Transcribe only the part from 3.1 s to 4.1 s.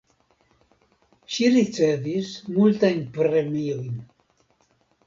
premiojn.